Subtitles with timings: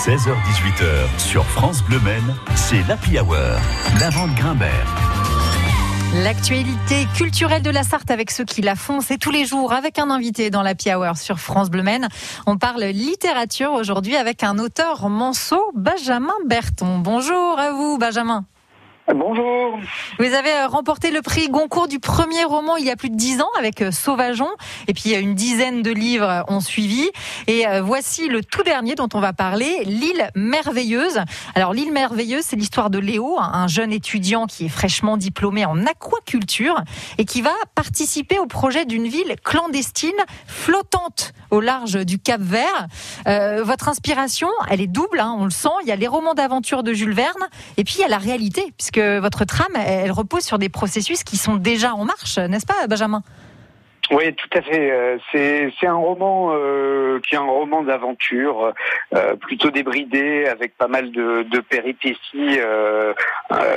[0.00, 3.36] 16h-18h sur France Bleu Maine, c'est l'Happy Hour,
[4.00, 4.86] la vente Grimbert.
[6.24, 9.98] L'actualité culturelle de la Sarthe avec ceux qui la font, c'est tous les jours avec
[9.98, 12.08] un invité dans la Hour sur France Bleu Maine.
[12.46, 17.00] On parle littérature aujourd'hui avec un auteur manceau, Benjamin Berton.
[17.00, 18.46] Bonjour à vous, Benjamin.
[19.08, 19.80] Bonjour.
[20.18, 23.16] Vous avez euh, remporté le prix Goncourt du premier roman il y a plus de
[23.16, 24.48] dix ans avec euh, Sauvageon.
[24.86, 27.10] Et puis une dizaine de livres ont suivi.
[27.48, 31.18] Et euh, voici le tout dernier dont on va parler, L'île merveilleuse.
[31.56, 35.86] Alors l'île merveilleuse, c'est l'histoire de Léo, un jeune étudiant qui est fraîchement diplômé en
[35.86, 36.80] aquaculture
[37.18, 40.10] et qui va participer au projet d'une ville clandestine
[40.46, 42.86] flottante au large du Cap Vert.
[43.64, 45.68] votre inspiration, elle est double, hein, on le sent.
[45.82, 48.18] Il y a les romans d'aventure de Jules Verne et puis il y a la
[48.18, 52.66] réalité, puisque votre trame, elle repose sur des processus qui sont déjà en marche, n'est-ce
[52.66, 53.22] pas, Benjamin?
[54.10, 54.90] Oui, tout à fait.
[54.90, 58.72] Euh, c'est c'est un roman euh, qui est un roman d'aventure,
[59.14, 62.58] euh, plutôt débridé, avec pas mal de, de péripéties,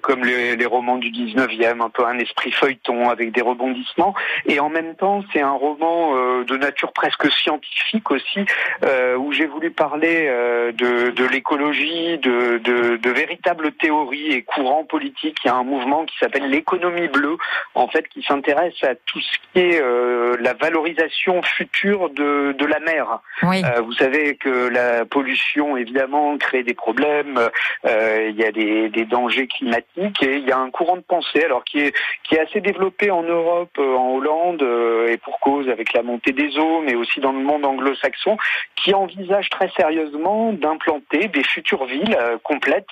[0.00, 4.14] comme les, les, romans du 19e, un peu un esprit feuilleton avec des rebondissements.
[4.46, 8.44] Et en même temps, c'est un roman de nature presque scientifique aussi,
[9.18, 10.26] où j'ai voulu parler
[10.72, 15.38] de, de l'écologie, de, de, de véritables théories et courants politiques.
[15.44, 17.36] Il y a un mouvement qui s'appelle l'économie bleue,
[17.74, 19.80] en fait, qui s'intéresse à tout ce qui est
[20.14, 23.20] euh, la valorisation future de, de la mer.
[23.42, 27.40] Euh, vous savez que la pollution, évidemment, crée des problèmes.
[27.84, 31.02] Euh, il y a des, des, dangers climatiques et il y a un courant de
[31.02, 34.62] pensée, alors qui est qui est assez développé en Europe, en Hollande
[35.08, 38.36] et pour cause avec la montée des eaux, mais aussi dans le monde anglo-saxon,
[38.76, 42.88] qui envisage très sérieusement d'implanter des futures villes complètes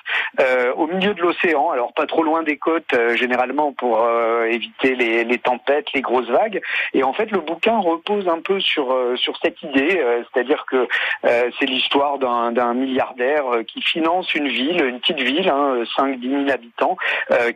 [0.76, 1.70] au milieu de l'océan.
[1.70, 4.06] Alors pas trop loin des côtes, généralement pour
[4.48, 6.60] éviter les, les tempêtes, les grosses vagues.
[6.92, 10.64] Et en fait, le bouquin repose un peu sur euh, sur cette idée, euh, c'est-à-dire
[10.70, 10.88] que
[11.24, 16.50] euh, c'est l'histoire d'un milliardaire qui finance une ville, une petite ville, hein, 5-10 000
[16.50, 16.96] habitants,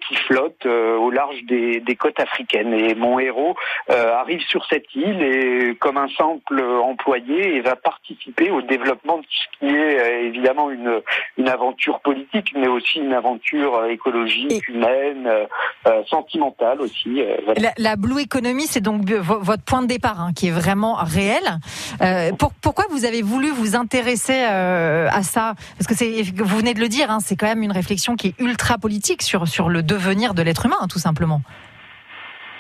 [0.07, 2.73] qui flotte au large des, des, côtes africaines.
[2.73, 3.57] Et mon héros
[3.89, 9.27] arrive sur cette île et comme un simple employé et va participer au développement de
[9.29, 11.03] ce qui est évidemment une
[11.37, 15.31] une aventure politique, mais aussi une aventure écologique, humaine,
[16.09, 17.23] sentimentale aussi.
[17.57, 19.03] La, la, Blue Economy, c'est donc
[19.47, 21.59] votre point de départ, hein, qui est vraiment réel.
[22.03, 25.55] Euh, pourquoi vous avez voulu vous intéresser euh, à ça?
[25.79, 28.29] Parce que c'est, vous venez de le dire, hein, c'est quand même une réflexion qui
[28.29, 31.41] est ultra politique sur sur le devenir de l'être humain, tout simplement.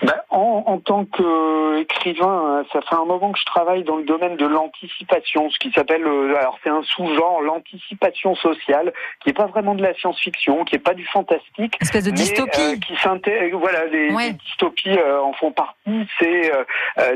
[0.02, 4.36] Ben, en, en, tant qu'écrivain, ça fait un moment que je travaille dans le domaine
[4.36, 9.46] de l'anticipation, ce qui s'appelle, euh, alors c'est un sous-genre, l'anticipation sociale, qui est pas
[9.46, 13.58] vraiment de la science-fiction, qui est pas du fantastique, espèce de dystopie, euh, qui s'intègre,
[13.58, 15.74] voilà, les, dystopies euh, en font partie.
[16.18, 16.52] C'est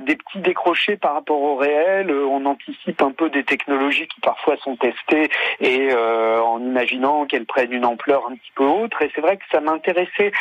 [0.02, 2.10] des petits décrochés par rapport au réel.
[2.10, 5.28] on anticipe un peu des technologies qui parfois sont testées
[5.60, 9.02] et en imaginant qu'elles prennent une ampleur un petit peu autre.
[9.02, 10.32] Et c'est vrai que ça m'intéressait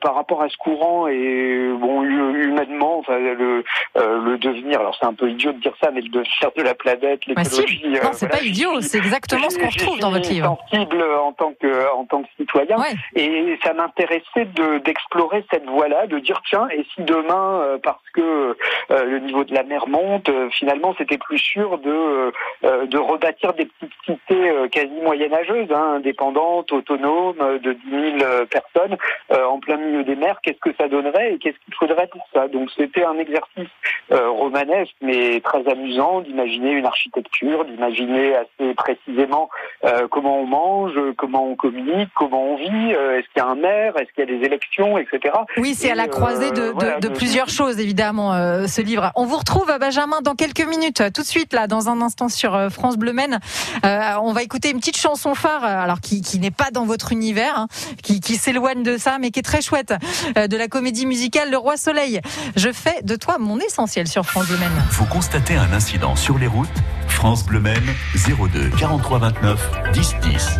[0.00, 3.64] par rapport à ce courant et bon, humainement, enfin, le,
[3.96, 6.62] euh, le devenir, alors c'est un peu idiot de dire ça, mais le devenir de
[6.62, 7.82] la planète, l'écologie.
[7.86, 10.56] non, euh, c'est pas idiot, c'est exactement ce qu'on retrouve dans votre livre.
[10.70, 12.76] sensible en tant que, en tant que citoyen.
[13.14, 14.48] Et ça m'intéressait
[14.84, 18.56] d'explorer cette voie-là, de dire, tiens, et si demain, euh, parce que
[18.90, 23.92] le niveau de la mer monte, finalement, c'était plus sûr de, de rebâtir des petites
[24.04, 28.96] cités quasi moyenâgeuses, hein, indépendantes, autonomes, de 10 000 personnes,
[29.30, 32.48] en plein milieu des mers, qu'est-ce que ça donnerait qu'est-ce qu'il faudrait pour ça.
[32.48, 33.68] Donc c'était un exercice
[34.12, 39.48] euh, romanesque, mais très amusant d'imaginer une architecture, d'imaginer assez précisément
[39.84, 43.46] euh, comment on mange, comment on communique, comment on vit, euh, est-ce qu'il y a
[43.46, 45.34] un maire, est-ce qu'il y a des élections, etc.
[45.56, 48.32] Oui, c'est à la croisée de, plusieurs choses, évidemment,
[48.66, 49.12] ce livre.
[49.14, 52.70] On vous retrouve, Benjamin, dans quelques minutes, tout de suite, là, dans un instant sur
[52.70, 53.38] France Bleu Maine.
[53.82, 57.68] on va écouter une petite chanson phare, alors qui, n'est pas dans votre univers, hein,
[58.02, 59.94] qui, qui s'éloigne de ça, mais qui est très chouette,
[60.36, 62.20] de la comédie musicale le Roi Soleil.
[62.56, 64.72] Je fais de toi mon essentiel sur France Bleu Maine.
[64.90, 66.68] Vous constatez un incident sur les routes
[67.06, 67.94] France Bleu Maine
[68.26, 70.58] 02 43 29 10 10.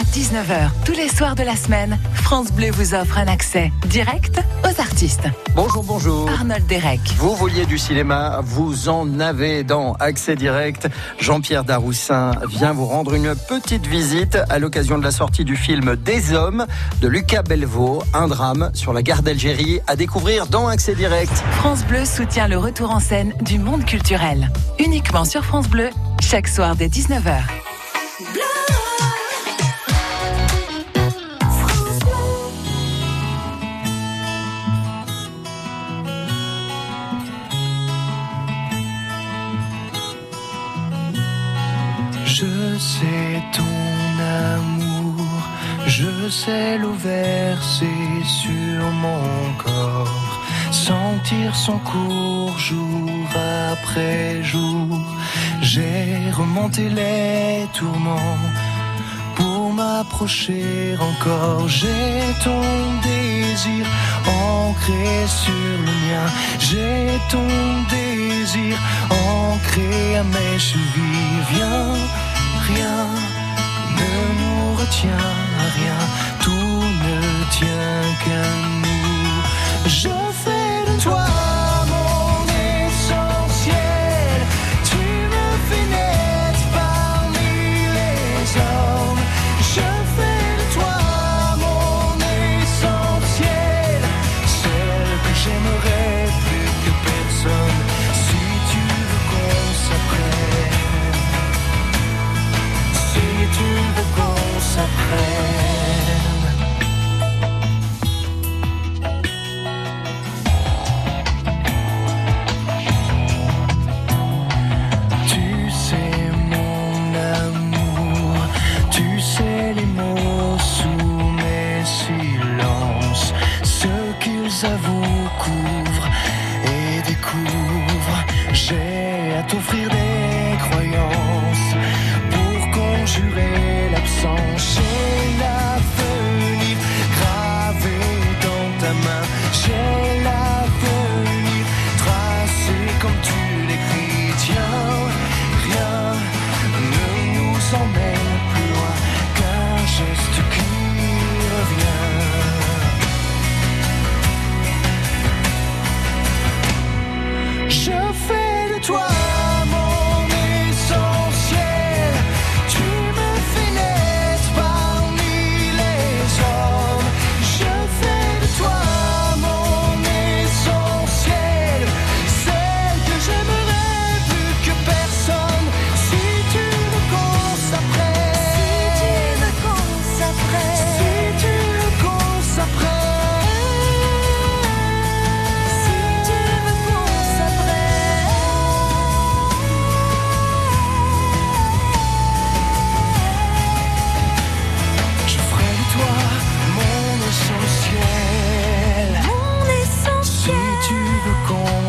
[0.00, 4.40] À 19h, tous les soirs de la semaine, France Bleu vous offre un accès direct
[4.64, 5.28] aux artistes.
[5.54, 6.26] Bonjour, bonjour.
[6.30, 7.00] Arnold Derek.
[7.18, 10.88] Vous vouliez du cinéma, vous en avez dans Accès Direct.
[11.18, 15.96] Jean-Pierre Daroussin vient vous rendre une petite visite à l'occasion de la sortie du film
[15.96, 16.66] Des Hommes
[17.02, 21.44] de Lucas Belvaux, un drame sur la gare d'Algérie à découvrir dans Accès Direct.
[21.58, 24.50] France Bleu soutient le retour en scène du monde culturel.
[24.78, 25.90] Uniquement sur France Bleu,
[26.22, 27.42] chaque soir dès 19h.
[28.20, 28.49] Je
[42.80, 44.22] sais ton
[44.54, 45.26] amour,
[45.86, 47.86] je sais l'eau versée
[48.24, 50.40] sur mon corps,
[50.72, 53.10] sentir son cours jour
[53.72, 54.98] après jour.
[55.60, 58.38] J'ai remonté les tourments
[59.36, 61.68] pour m'approcher encore.
[61.68, 62.62] J'ai ton
[63.02, 63.84] désir
[64.26, 66.26] ancré sur le mien.
[66.58, 67.46] J'ai ton
[67.90, 68.74] désir
[69.10, 71.40] ancré à mes chevilles.
[71.52, 71.94] Viens,
[72.74, 73.09] feel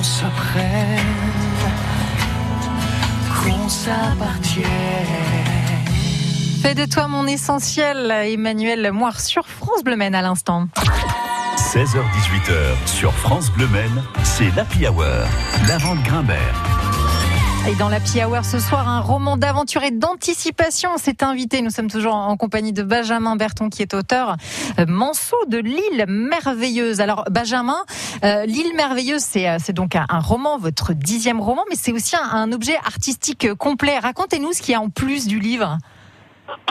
[0.01, 0.97] qu'on s'apprenne,
[3.29, 4.65] qu'on s'appartienne.
[6.63, 10.67] Fais de toi mon essentiel, Emmanuel Moire sur France Bleu Maine à l'instant.
[11.55, 15.05] 16h-18h sur France Bleu Maine, c'est l'Happy Hour.
[15.67, 16.70] L'avant de Grimbert.
[17.69, 21.61] Et dans la Hour ce soir, un roman d'aventure et d'anticipation s'est invité.
[21.61, 24.35] Nous sommes toujours en compagnie de Benjamin Berton, qui est auteur
[24.79, 27.01] euh, de l'île merveilleuse.
[27.01, 27.77] Alors, Benjamin,
[28.23, 32.27] euh, l'île merveilleuse, c'est euh, donc un, roman, votre dixième roman, mais c'est aussi un,
[32.31, 33.99] un objet artistique complet.
[33.99, 35.77] Racontez-nous ce qu'il y a en plus du livre.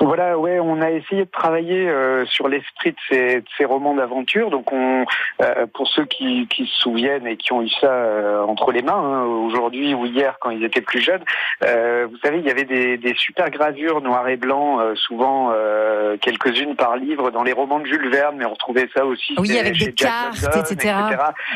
[0.00, 3.94] Voilà, ouais, on a essayé de travailler euh, sur l'esprit de ces, de ces romans
[3.94, 4.50] d'aventure.
[4.50, 5.04] Donc, on,
[5.42, 8.82] euh, pour ceux qui, qui se souviennent et qui ont eu ça euh, entre les
[8.82, 11.22] mains, hein, aujourd'hui ou hier quand ils étaient plus jeunes,
[11.64, 15.50] euh, vous savez, il y avait des, des super gravures noir et blanc, euh, souvent
[15.52, 19.34] euh, quelques-unes par livre dans les romans de Jules Verne, mais on retrouvait ça aussi
[19.38, 20.94] Oui, avec des cartes, London, etc.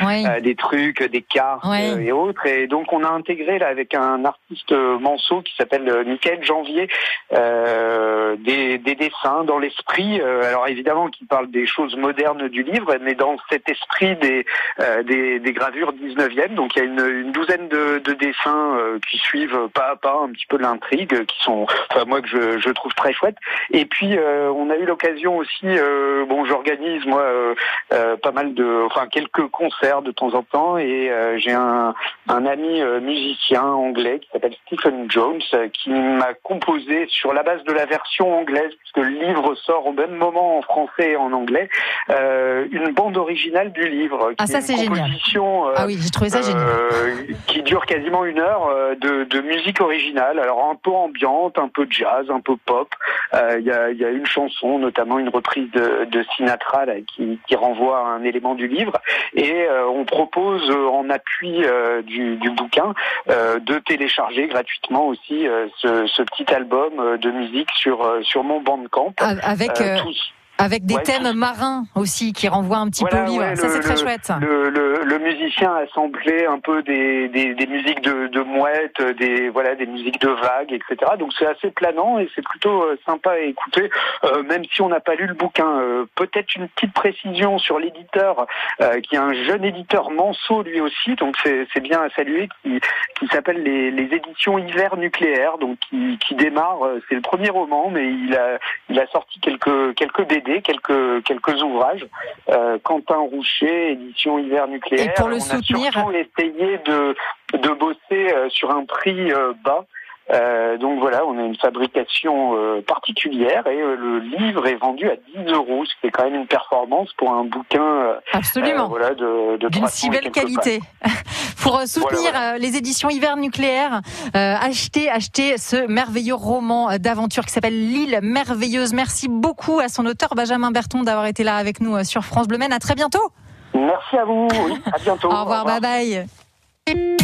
[0.04, 0.26] Oui.
[0.26, 2.46] euh, des trucs, des cartes euh, et autres.
[2.46, 6.88] Et donc on a intégré là avec un artiste Manceau qui s'appelle Michael Janvier
[7.32, 10.20] euh, des, des dessins dans l'esprit.
[10.20, 14.44] euh, alors évidemment qui parle des choses modernes du livre, mais dans cet esprit des
[14.80, 16.54] euh, des, des gravures 19e.
[16.54, 19.96] Donc il y a une, une douzaine de, de dessins euh, qui suivent pas à
[19.96, 23.36] pas un petit peu l'intrigue, qui sont, enfin moi que je, je trouve très chouette.
[23.70, 27.54] Et puis euh, on a eu l'occasion aussi, euh, bon j'organise moi euh,
[27.92, 31.94] euh, pas mal de, enfin quelques concerts de temps en temps, et euh, j'ai un,
[32.28, 37.42] un ami euh, musicien anglais qui s'appelle Stephen Jones euh, qui m'a composé sur la
[37.42, 41.16] base de la version anglaise, puisque le livre sort au même moment en français et
[41.16, 41.68] en anglais,
[42.10, 44.30] euh, une bande originale du livre.
[44.30, 45.10] qui Ah, ça, c'est génial.
[45.36, 46.62] euh, Ah oui, j'ai trouvé ça génial.
[46.66, 47.14] euh,
[47.46, 48.68] qui dure quasiment une heure
[49.00, 50.38] de, de musique originale.
[50.38, 52.88] Alors un peu ambiante, un peu jazz, un peu pop.
[53.32, 56.94] Il y, a, il y a une chanson, notamment une reprise de, de Sinatra là,
[57.06, 58.92] qui, qui renvoie à un élément du livre.
[59.34, 61.62] Et on propose en appui
[62.04, 62.94] du, du bouquin
[63.28, 65.46] de télécharger gratuitement aussi
[65.78, 69.14] ce, ce petit album de musique sur sur mon Bandcamp.
[69.18, 73.24] Avec, euh, tous- Avec des Ouais, thèmes marins aussi qui renvoient un petit peu au
[73.24, 73.38] livre.
[73.40, 74.30] ouais, ça, c'est très chouette.
[74.40, 79.00] Le, le, le musicien a samplé un peu des, des, des musiques de, de mouettes,
[79.18, 81.12] des voilà, des musiques de vagues, etc.
[81.18, 83.90] Donc c'est assez planant et c'est plutôt euh, sympa à écouter,
[84.24, 85.66] euh, même si on n'a pas lu le bouquin.
[85.80, 88.46] Euh, Peut-être une petite précision sur l'éditeur,
[88.80, 92.80] euh, qui est un jeune éditeur Manceau lui aussi, donc c'est bien à saluer, qui,
[93.18, 96.78] qui s'appelle les, les éditions Hiver nucléaire, donc qui, qui démarre.
[97.08, 98.58] C'est le premier roman, mais il a
[98.88, 102.06] il a sorti quelques quelques BD, quelques quelques ouvrages.
[102.50, 105.06] Euh, Quentin Roucher, édition Hiver nucléaire.
[105.10, 107.14] Et pour le on soutenir- a surtout essayé de
[107.58, 109.84] de bosser euh, sur un prix euh, bas.
[110.30, 115.10] Euh, donc voilà, on a une fabrication euh, particulière et euh, le livre est vendu
[115.10, 118.84] à 10 euros, ce qui est quand même une performance pour un bouquin euh, Absolument.
[118.84, 120.80] euh, voilà, de, de d'une 300 si belle qualité.
[121.64, 124.02] Pour euh, soutenir Voilà, euh, les éditions Hiver Nucléaire,
[124.36, 128.92] euh, achetez, achetez ce merveilleux roman d'aventure qui s'appelle L'île merveilleuse.
[128.92, 132.58] Merci beaucoup à son auteur Benjamin Berton d'avoir été là avec nous sur France Bleu
[132.58, 132.74] Maine.
[132.74, 133.32] À très bientôt.
[133.72, 135.28] Merci à vous, oui, à bientôt.
[135.32, 137.23] Au revoir, bye bye.